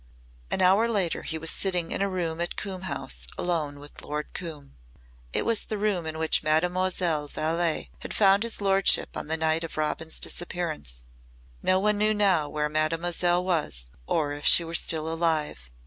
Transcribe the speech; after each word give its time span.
An 0.49 0.63
hour 0.63 0.89
later 0.89 1.21
he 1.21 1.37
was 1.37 1.51
sitting 1.51 1.91
in 1.91 2.01
a 2.01 2.09
room 2.09 2.41
at 2.41 2.55
Coombe 2.55 2.85
House 2.89 3.27
alone 3.37 3.77
with 3.77 4.01
Lord 4.01 4.33
Coombe. 4.33 4.75
It 5.31 5.45
was 5.45 5.63
the 5.65 5.77
room 5.77 6.07
in 6.07 6.17
which 6.17 6.41
Mademoiselle 6.41 7.29
Vallé 7.29 7.89
had 7.99 8.11
found 8.15 8.41
his 8.41 8.59
lordship 8.59 9.15
on 9.15 9.27
the 9.27 9.37
night 9.37 9.63
of 9.63 9.77
Robin's 9.77 10.19
disappearance. 10.19 11.03
No 11.61 11.79
one 11.79 11.99
knew 11.99 12.15
now 12.15 12.49
where 12.49 12.67
Mademoiselle 12.67 13.43
was 13.45 13.91
or 14.07 14.31
if 14.31 14.43
she 14.47 14.63
were 14.63 14.73
still 14.73 15.07
alive. 15.07 15.69